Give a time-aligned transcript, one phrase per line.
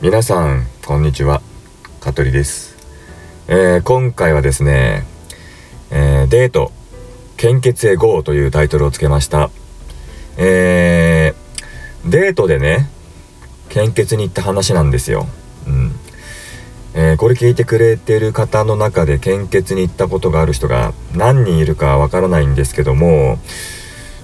[0.00, 1.42] 皆さんこんにちは。
[1.98, 2.76] 香取です、
[3.48, 5.02] えー、今回はですね、
[5.90, 6.70] えー、デート
[7.36, 9.50] 献血へ GO というタイトルをつけました。
[10.36, 12.88] えー、デートでね
[13.70, 15.26] 献血に行った話なんですよ、
[15.66, 15.92] うん。
[16.94, 23.40] えー、これ聞いてくれてる方の中で献血に行ったことがある人が何人いるかわからないんですけども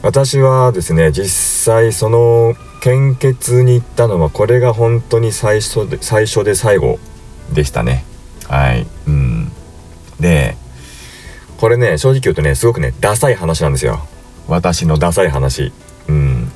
[0.03, 1.27] 私はですね実
[1.65, 2.55] 際その
[2.85, 6.99] 献血に行ったのはこれが本当に最初で最初で最後
[7.51, 8.05] でしたね。
[8.47, 8.87] はい。
[9.07, 9.51] うん。
[10.21, 10.55] で
[11.57, 14.07] これね正直言うとねすごくねダサい話なんですよ。
[14.49, 14.99] 私の。
[14.99, 15.73] ダサい話。
[16.09, 16.53] うん。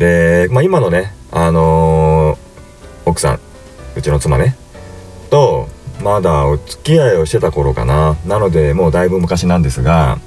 [0.00, 3.40] でまあ今のねあのー、奥さん
[3.94, 4.56] うちの妻ね。
[5.30, 5.68] と
[6.02, 8.16] まだお付き合いをしてた頃かな。
[8.26, 10.18] なのでもうだいぶ昔なんですが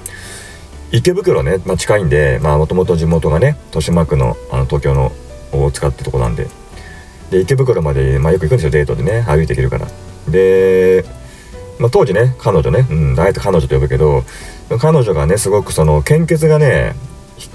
[0.90, 5.12] 池袋ね、まあ、近いんでもともと地元がね豊島区のあの東京の
[5.52, 6.46] を使ってとこなんで。
[7.30, 9.86] で池袋まで、まあ、よく行くんですよデートでね歩いていけるから。
[10.28, 11.04] で、
[11.78, 14.24] まあ、当時ね彼女ね、うん、あえて彼女と呼ぶけど
[14.80, 16.94] 彼女がねすごくその献血がね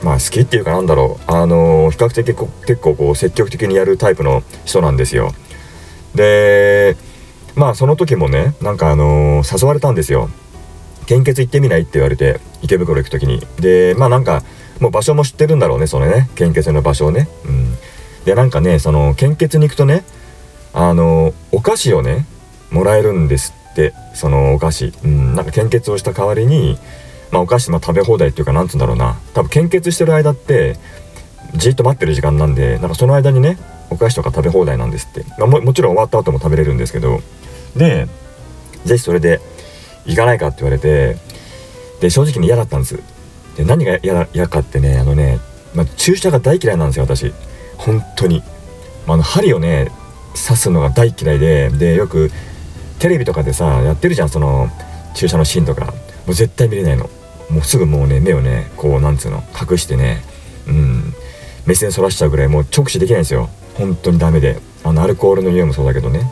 [0.04, 2.36] まあ好きっていうかなんだろうあの比較的
[2.68, 5.32] 結構こう積極的にやるタイプの人なんですよ。
[6.16, 6.96] で
[7.56, 10.30] まあその時もねなんかあの誘われたんですよ。
[11.06, 11.82] 献血行ってみない？
[11.82, 13.42] って言われて池袋行く時に。
[13.60, 14.44] でまあなんか
[14.80, 16.30] もう場所も知ってるんだろうねそれね。
[16.36, 17.28] 献血の場所をね。
[17.46, 17.76] うん。
[18.26, 20.04] でなんかねその献血に行くとね
[20.74, 22.26] あのお菓子をね
[22.72, 24.94] もらえるんですってそのお菓子。
[25.04, 25.36] うん。
[25.36, 26.78] なんか献血をした代わりに
[27.32, 29.20] まあお菓子、まあ、食べ放題っていうかなんつうんだろうな。
[29.34, 30.78] 多分献血してる間って
[31.56, 33.58] じっと待ってる時間なんでなんかその間にね
[33.90, 37.20] お菓子とか食べ放題なんですって、まあ、ももちろん終わった後も食べれるんですけど。
[37.76, 38.08] で
[38.86, 39.40] 是非それで
[40.06, 41.18] 行かないかって言われて
[42.02, 43.00] で正直に嫌だったんです。
[43.58, 44.00] で何が
[44.34, 45.40] 嫌かってねあのね、
[45.76, 47.34] まあ、注射が大嫌いなんですよ私。
[47.78, 48.44] 本当に、
[49.06, 49.92] まあ、の針をね
[50.34, 52.32] 刺すのが大嫌いででよく
[53.00, 54.70] テレビとかでさやってるじゃんその
[55.14, 55.94] 注射のシーンとか。
[56.26, 57.10] もう絶対見れないの。
[57.50, 60.24] もうすぐもうね目をねこうなんつうの隠してね
[60.68, 61.14] うん。
[61.66, 63.50] 目線そらしちゃうぐらいもう直視できないんですよ。
[63.76, 64.60] 本当にダメで。
[64.86, 66.32] あのアルコールの匂いもそうだけどね。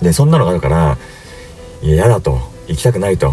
[0.00, 0.04] うん。
[0.04, 0.98] でそんなのがあるから
[1.82, 2.38] いや嫌だと
[2.68, 3.32] 行きたくないと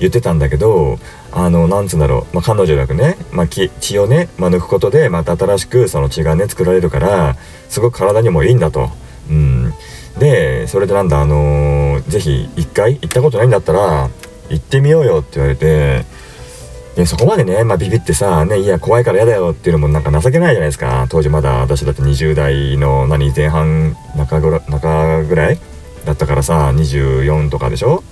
[0.00, 0.98] 言ってたんだけど
[1.32, 7.36] あのなんつうんだろう、まあ、彼女がね、まあ、血をね、まあ、抜くことでまた新しくその血がね作られるから
[7.68, 8.90] すごく体にもいいんだと。
[9.28, 9.72] うん、
[10.18, 14.10] でそれでなんだあのー、ぜひ一回行ったことないんだったら
[14.50, 16.04] 行ってみようよって言われて
[16.94, 25.58] でそこまでね、まあ、ビビってさ、ね、いや怖いから嫌だよっていうのもなんか情けないじゃないですか当時まだ私だって20代の何前半中ぐら中ぐらい
[26.04, 28.02] だったからさ24とかでしょ？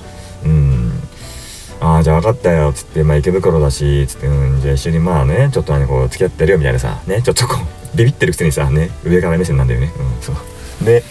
[0.45, 0.93] うん。
[1.81, 2.73] ああじゃあ分かったよ。
[2.73, 7.67] つってまあ池袋だしつってうんじゃあ一緒にまあねちょっとこう付き合ってるよみたいなさねちょっとこう
[7.97, 9.93] ビビってるくせにさね上から目線なんだよね。
[9.99, 10.85] うんそう。
[10.85, 11.03] で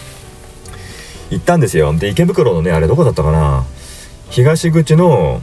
[1.30, 1.92] 行ったんですよ。
[1.94, 3.64] で池袋のねあれどこだったかな？
[4.30, 5.40] 東口の、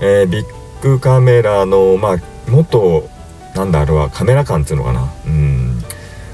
[0.00, 0.44] えー、ビッ
[0.82, 2.16] グカメラのまあ
[2.48, 3.08] 元
[3.54, 5.10] なんだあれはカメラ館っつうのかな？
[5.26, 5.82] うん。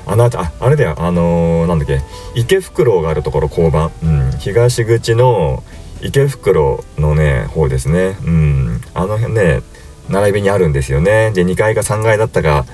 [0.09, 0.95] あのああれだよ。
[0.99, 2.01] あのー、なんだっけ？
[2.35, 5.63] 池袋があるところ交番、うん、東口の
[6.03, 8.17] 池袋のね方ですね。
[8.25, 8.81] うん。
[8.95, 9.63] あの辺ね
[10.09, 11.33] 並びにあるんですよね。
[11.33, 12.65] で2階か3階だったか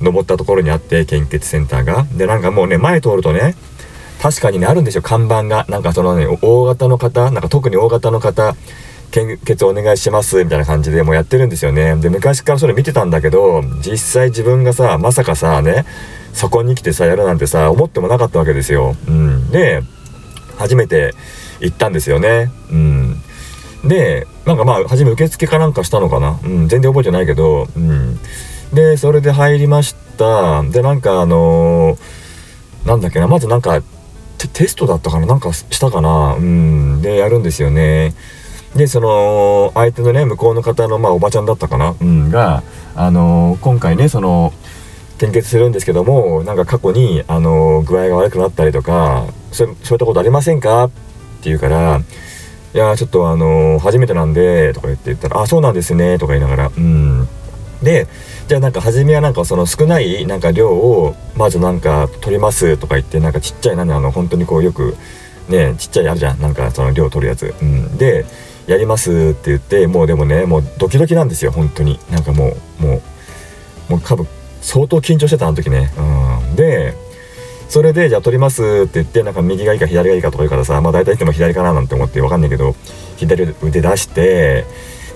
[0.00, 2.04] 登ったところにあって献血センターが。
[2.12, 3.54] でなんかもうね前通るとね
[4.20, 5.02] 確かにねあるんですよ。
[5.02, 5.66] 看板が。
[5.68, 8.54] なんかそのね大型の方なんか特に大型の方
[9.10, 11.96] 献血お願いしますみたいな感じでもうやってるんですよね。
[11.96, 15.86] で昔からそれ見てたんだけど実際自分がさまさかさね
[16.32, 18.94] そこに来てさやるなんてさ思ってもなかったわけですよ。
[19.08, 19.50] うん。
[19.50, 19.82] で
[20.56, 21.14] 初めて
[21.60, 22.50] 行ったんですよね。
[22.70, 23.22] うん。
[23.84, 26.38] で、なんかまあ、初め受付かなんかしたのかな。
[26.44, 28.18] うん、全然覚えてないけど、うん。
[28.72, 30.62] で、それで入りました。
[30.62, 33.82] で、なんかあのー、なんだっけな、まずなんか、
[34.52, 37.02] テストだったかななんかしたかなうん。
[37.02, 38.14] で、やるんですよね。
[38.74, 42.62] で、その、相手のね、向こうの方の、まあ、おばちゃんだったかなうん、が、
[42.94, 44.52] あのー、今回ね、その、
[45.18, 50.84] 献血するんですけども、なんか過去に、あのー、具合が悪くなったりとか、そういったことありませんか？
[50.84, 50.94] って
[51.44, 52.00] 言うから
[52.74, 57.28] 「いやちょっとあの初めてなんで」とか言って言ったら「あそうなんですね」とか言いながらうん。
[57.82, 58.06] で
[58.48, 64.96] じゃあなんか初めはなんかその少ないなんか量をまずなんか取りますとか言ってなんかちっちゃい何あの本当にこうよく
[65.48, 68.24] ねちっちゃいあるじゃんなんかその量取るやつ、うん、で
[68.66, 72.00] やりますって言ってもうでもねもうドキドキなんですよ本当に。
[72.10, 73.02] なんかもうも
[73.90, 74.26] うもう多分
[74.62, 75.92] 相当緊張してたあの時ね。
[75.98, 76.56] うん。
[76.56, 76.94] で
[77.68, 82.74] それでじゃあ撮りますって言ってなんか右がいいか左がいいかとか言うからさまあ大体いても左かななんて思って分かんないけど
[83.16, 84.64] 左腕出して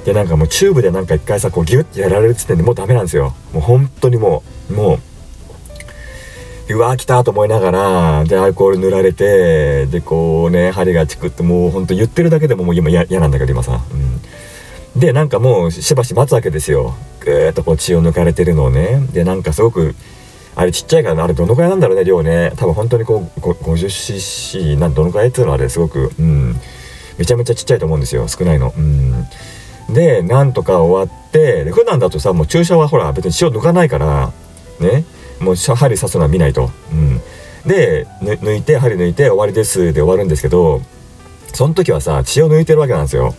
[0.05, 3.35] でなんかもうチューブでなんか一回さこうギュッてやられる時点でもうダメなんですよ。
[3.52, 4.99] もう本当にもうもう
[6.75, 13.81] うわ来たと思いながらでアルコール塗られてでこうね針がチクってもうほんと言ってるだけでももう今嫌なんだけど今さ、
[14.94, 16.94] うん、でなんかもうしばし待つわけですよ。
[17.20, 19.06] ぐーっとこう血を抜かれてるのをね。
[19.12, 19.94] でなんかすごく
[20.56, 22.52] あれちっちゃいからあれどのくらいなんだろうね量ね。
[22.56, 26.56] 多分本当にこう 50cc なんどのくらいっていうのはあれすごくうん。
[27.19, 28.73] めちゃめちゃちっちゃいと思うんですよ少ないの。
[28.76, 29.26] うん。
[29.93, 34.32] でなんとか終わってで普段だとさもう注射はほら別に血を抜かないから
[34.81, 35.05] ね。
[35.41, 36.70] もう針刺すのは見ないと。
[36.93, 37.20] うん、
[37.67, 40.82] で抜いて針抜いて終わりですで終わるんですけど
[41.55, 43.35] その時はさ血を抜いてるわけなんですよ。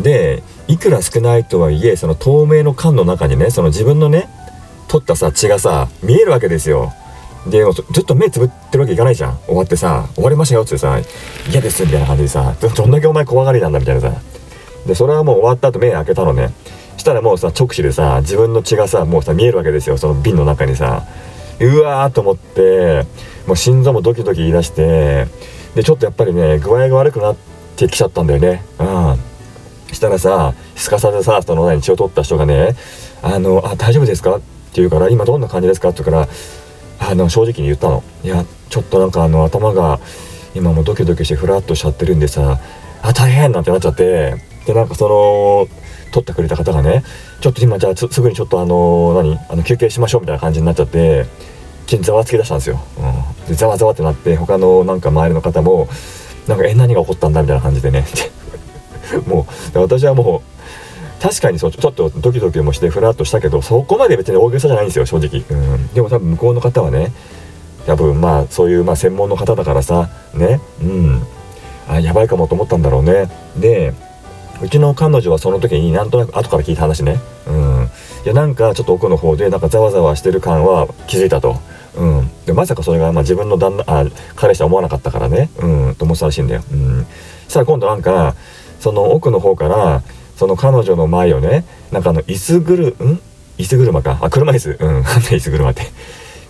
[0.00, 4.28] でいくら少ないとはいえその透明の缶の中にねその自分のね
[4.92, 6.92] 取ったさ血がさ見えるわけですよ。
[7.46, 9.38] でずっと目つぶってるわけいかないじゃん。
[9.46, 11.00] 終わってさ終わりましたよってさ
[11.50, 14.12] 嫌ですみたいな感じでさどんだけお前怖がりなんだみたいなさ。
[14.86, 16.52] でそれはもう終わった後目開けたのね。
[16.98, 21.04] したらもうさ直視でさ自分の血がさもうさ見えるわけですよその瓶の中にさ。
[21.58, 23.06] うわーと思って
[23.46, 25.26] もう心臓もドキドキ言い出して
[25.74, 27.36] でちょっとやっぱりね具合が悪くなっ
[27.76, 28.62] てきちゃったんだよね。
[28.78, 29.18] うん。
[29.90, 32.76] したらさすかさずさその前に血を取った人がね
[33.22, 34.38] 「あのあ大丈夫ですか?」
[34.72, 36.28] って言うから「今どんな感じですか?」って言うから
[37.10, 40.00] あの正直に言ったの「いやちょっとなんかあの頭が
[40.54, 42.58] 今もうドキドキしてフラッとしちゃってるんでさ
[43.02, 44.50] あ大変!」なんてなっちゃって。
[44.66, 45.68] でなんかその
[46.12, 47.02] 取ってくれた方がね
[47.40, 49.36] ちょっと今じゃあすぐにちょっとあの何？
[49.48, 51.26] あの休憩しましょうみたいな感じになっちゃって
[51.86, 55.88] 急にざわつき出したんですよ、うん、でざわざわってなって他のなんか周りの方も
[56.46, 58.06] なんかえ何が起こったんだみたいな感じでね。
[59.26, 60.51] もう私はもう
[61.22, 67.12] 確かにそうちょっとドキドキもしてふらっとしたけどそこまで別に大げさじゃないんですよ正直、うん、でも多分向こうの方はね
[67.86, 70.60] 多分まあそういうまあ専門の方だからさね。
[70.80, 71.22] うん。
[71.88, 73.28] あやばいかもと思ったんだろうね。
[73.56, 73.92] で
[74.62, 77.18] うちの彼女はその時になんとなく後から聞いた話ね。
[77.46, 77.90] うん。
[78.24, 81.56] いやなんかちょっと奥の方でなんかざわざわしてる感は気づいたと。
[81.96, 82.30] うん。
[82.46, 84.04] でまさかそれがまあ自分の旦那あ
[84.36, 85.50] 彼氏は思わなかったからね。
[85.58, 85.94] うん。
[85.96, 86.62] と思ってたらしいんだよ。
[86.70, 87.06] うん。
[87.44, 88.36] そしたら今度なんか
[88.78, 90.02] その奥の方から
[90.42, 93.20] その彼女の前をねなんかあの椅子ぐるん？
[93.58, 94.18] 椅子車か。
[94.22, 94.76] あ車椅子。
[94.80, 95.02] うん。
[95.02, 95.82] 椅子車って。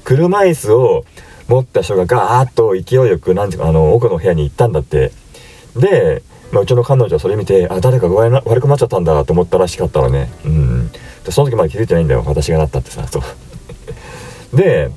[0.03, 1.05] 車椅子を
[1.47, 5.13] 持った人がガーッと勢いよく何ていうかあの奥の部屋に行ったんだって。
[5.77, 6.23] で
[6.53, 10.33] まあ、うちの彼女はそれ見てあ誰か具合悪くなっちゃったんだと思ったらしかったのね。
[10.47, 10.91] うん。
[11.27, 12.25] でその時まだ気づいてないんだよ。
[12.27, 13.23] 私がなったってさそう。
[14.57, 14.91] で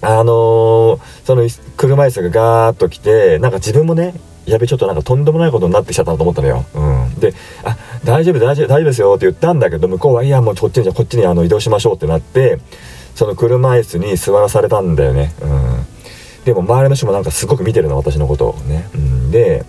[0.00, 4.14] あのー、その車椅子がガーッと来てなんか自分もね
[4.46, 6.64] やべちょっとなんかとんでもないことになってきちゃったと思ったのよ。
[6.74, 7.34] うん、で
[7.64, 12.58] 「あ大丈夫大丈夫大丈夫ですよ」って言ったんだけど向こうは「いやもうこっちにじゃこっちにあの移動しましょう」ってなって
[13.14, 15.32] その車椅子に座らされたんだよね。
[15.42, 15.84] うん、
[16.44, 18.88] でも周りの人もなんかすごく見てるの私のことをね。
[18.94, 19.64] うん、で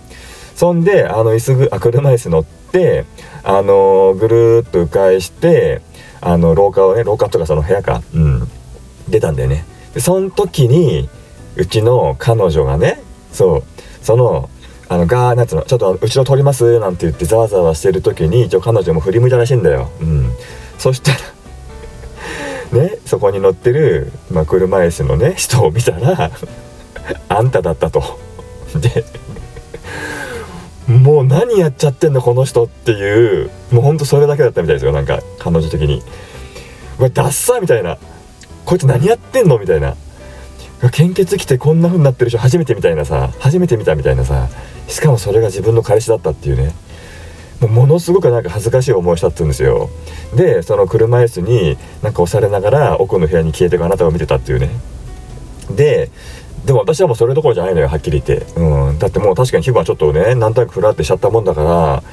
[0.55, 3.05] そんであの椅子ぐあ車椅子乗って
[3.43, 5.81] あのぐるっと迂回して
[6.21, 8.47] あの廊下をね廊下とかその部屋か、うん、
[9.09, 9.65] 出たんだよね。
[9.93, 11.09] でその時に
[11.55, 13.01] うちの彼女がね
[13.31, 13.63] そう
[14.01, 14.49] その
[14.89, 16.79] あのガーなんつうのちょっと後ろ通ります？
[16.79, 20.31] なんて言ってざわざわしてる時に一応彼女も振り向いたらしいんだよ、うん、
[20.77, 21.11] そした
[22.73, 26.31] らねそこに乗ってる、まあ、車椅子のね人を見たら
[27.29, 28.19] あんただったと。
[28.79, 29.05] で
[30.87, 34.91] もう何やっちゃってんのこの人っていうもうほんとそれだけだったみたいですよ。
[34.91, 36.03] なんか彼女的に。
[36.99, 37.97] うわダッサみたいな。
[38.65, 39.57] こいつ何やってんの？
[39.59, 39.95] みたいな。
[40.91, 44.49] 献血来てこんな風になってる人初めてみたいなさ初めて見たみたいなさ
[44.87, 46.73] しかもそれが自分の彼氏だったっていうね。
[47.61, 49.89] もうものすごくなんか恥ずかしい思いしたって言うんですよ。
[50.35, 54.69] でその車椅子になんか押されながら奥の部屋に消えてくあなたを見てたっていうね。
[55.69, 56.09] で
[56.65, 62.03] でも私はもうそれどころじゃないのよはっきり言って、うん、だってもう確かに気分はちょっとねなんとなくふらってしちゃったもんだから。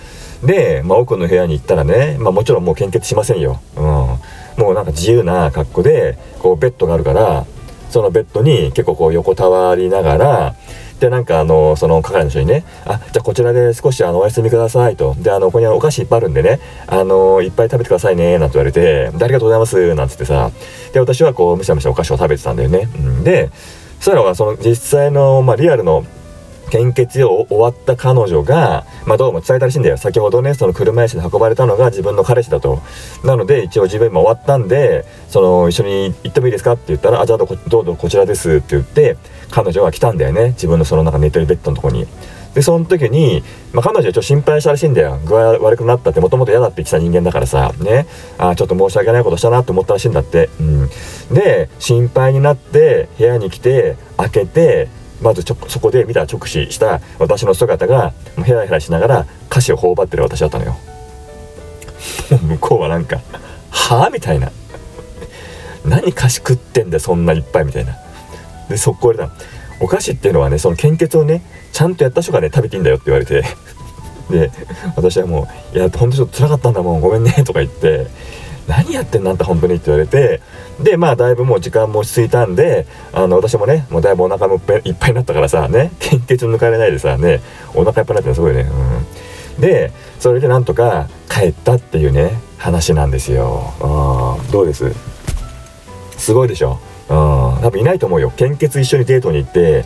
[0.44, 7.44] で、まあ、奥の部屋に行ったらね、まあ、もちろんもう献血しませんよ、うん、もうなんか自由な格好でこうベッドがあるから
[7.90, 10.54] そのベッドに結構こう横たわりながら
[11.00, 20.50] でなんかあのその係の人にね「あじゃあこちらで少しあのお休みください」と「であのここにお菓子いっぱいあるんでねあのいっぱい食べてくださいね」なんて言われて「ありがとうございます」なんつってさ
[20.92, 22.88] で私はこうむしゃむしゃお菓子を食べてたんだよね。
[22.94, 23.50] うん、で
[23.98, 26.04] そしたらその実際の、まあ、リアルの
[26.70, 29.96] 献血を終わった彼女が、まあ、どうも伝えたらしいんだよ。
[29.96, 32.80] 先ほどねその車椅子で運ばれたのが自分の彼氏だと。
[33.24, 39.16] なので一応自分今終わったんでその一緒に行ってもいいですかって言ったら「あじゃあどうぞこちらです」って言って
[39.50, 40.48] 彼女は来たんだよね。
[40.50, 42.06] 自分のそのなんか寝てるベッドのとこに。
[42.54, 45.20] でその時に、まあ、彼女はちょっと心配したらしいんだよ。
[45.24, 48.06] 具合悪くなったってもともと嫌だって言ってた人間だからさね。
[48.38, 50.88] あちょっと申し訳ないことしたなって思ったらしいんだって、うん、
[51.32, 54.88] で心配になって部屋に来て開けて
[55.20, 58.12] まずちょそこで見た直視した私の姿が
[58.44, 60.76] ヘラヘラしながら菓子を頬張ってる私だったのよ。
[62.42, 63.20] 向こうはなんか
[63.70, 64.50] 「はあ?」みたいな
[65.84, 67.96] 「何菓子食ってんだよそんないっぱい」みたいな。
[68.68, 69.30] で速攻でた
[69.80, 73.44] お菓子っていうのはねその献血をねちゃんとやった人がね食べていいんだよって言われて。
[74.30, 74.48] で
[74.94, 78.06] 私はもう「いやほんとちょっと辛かったんだもんごめんね」とか言って
[78.70, 79.30] 「何やってんの？
[79.30, 80.40] あんた本当に」って言われて
[80.80, 84.58] でまあだいぶもう時間も落ち着いたんであの私もねもうだいぶお腹もい
[84.90, 87.40] っぱいになったからさね献血抜かれないでさね
[87.74, 88.62] お腹いっぱいになってるすごいね。
[89.56, 89.60] うん。
[89.60, 93.74] でそれでなんとか帰ったっていうね話なんですよ。
[93.80, 94.94] あどうです？
[96.16, 96.78] すごいでしょ？
[97.08, 97.16] うん。
[97.62, 98.30] 多分いないと思うよ。
[98.36, 99.84] 献血一緒にデートに行って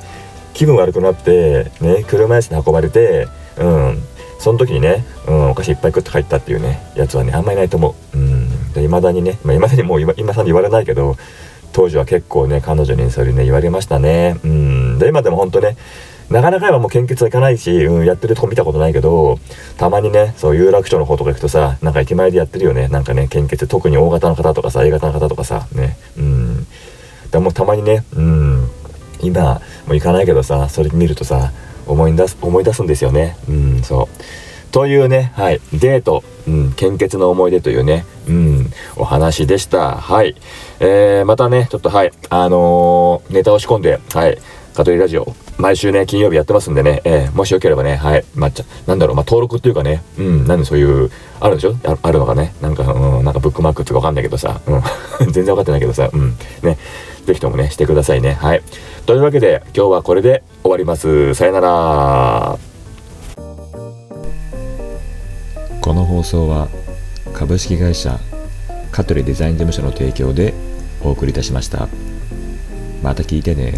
[0.52, 4.02] 気分悪くなってね車椅子に運ばれてうん。
[4.38, 8.18] その時にね、うん、お菓子いっぱい食って帰ったっていうねやつはねあんまりないと思う。
[8.18, 8.33] うん。
[8.74, 11.16] で未だにね、まあ、未だにもう今今さんに言われないけど
[11.72, 15.76] 当時は結構ね彼女にそれね言われましたねうんで今でも本当ね
[16.30, 19.38] なかなか今もう献血はいかないし、うん、やってるとこ見たことないけど、
[19.76, 22.88] たまにね、そう有楽町の方とか行くとさ、なんか駅前でやってるよね。
[22.88, 25.96] なんかね、献血、特に O 型の方とかさ、A 型の方とかさ、ね。
[26.16, 26.66] うん。
[27.30, 28.70] でもたまにね、うん、
[29.20, 31.52] 今、もう行かないけどさ、それ見るとさ、
[31.86, 33.36] 思い出す、思い出すんですよね。
[33.48, 34.72] うん、そう。
[34.72, 38.63] というね、はい、デート、うん、献血の思い出というね、うん、
[38.96, 39.96] お話でした。
[39.96, 40.34] はい。
[40.80, 44.38] えー、またね、ちょっとはい、あのー、ネタを仕込んで、はい、
[44.74, 51.74] カトリラジオ、毎週ね、金曜日やってますんでね、えー、もしよければね、はい、まあ、ちゃ、なんだろう、まあ、登録っていうかね、うん、なんでそういう、あるでしょ？
[52.02, 56.78] あるのかね、なんか、うん、なんかブックマークってかわかんないけどさ、うん、 全然わかってないけどさ、うん、ね、
[57.24, 58.62] ぜひともね、してくださいね、はい。
[59.06, 61.34] というわけで、今日はこれで終わります。
[61.34, 62.58] さよなら。
[65.80, 66.68] この放送は、
[67.34, 68.18] 株式会社、
[68.94, 70.54] 香取デザイン事務所の提供で
[71.02, 71.88] お送りいたしました。
[73.02, 73.72] また聞いてね